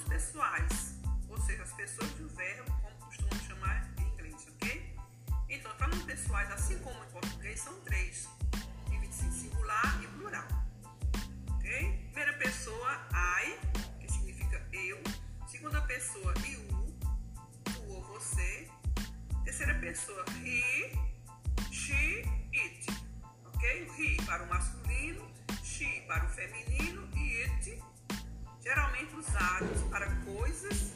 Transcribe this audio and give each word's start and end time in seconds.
pronomes 0.00 0.04
pessoais, 0.04 0.94
ou 1.28 1.40
seja, 1.40 1.62
as 1.62 1.72
pessoas 1.72 2.10
do 2.12 2.28
verbo, 2.30 2.70
como 2.80 2.94
costumam 2.96 3.38
chamar 3.46 3.90
em 3.98 4.02
inglês, 4.02 4.46
ok? 4.48 4.96
Então, 5.48 5.72
pronomes 5.76 6.04
pessoais, 6.04 6.50
assim 6.50 6.78
como 6.78 7.02
em 7.04 7.10
português, 7.10 7.60
são 7.60 7.78
três: 7.80 8.28
em 8.90 9.32
singular 9.32 10.02
e 10.02 10.06
plural, 10.08 10.46
ok? 11.48 12.08
Primeira 12.12 12.32
pessoa, 12.38 13.08
I, 13.12 13.58
que 14.00 14.12
significa 14.12 14.66
eu. 14.72 15.02
Segunda 15.46 15.80
pessoa, 15.82 16.32
you, 16.46 16.98
tu 17.64 17.82
ou 17.88 18.02
você. 18.04 18.68
Terceira 19.44 19.74
pessoa, 19.74 20.24
he, 20.44 20.96
she, 21.72 22.24
it, 22.54 22.86
ok? 23.46 23.82
O 23.82 24.02
he 24.02 24.16
para 24.24 24.44
o 24.44 24.48
masculino 24.48 24.79
usados 29.30 29.78
para 29.90 30.06
coisas 30.24 30.92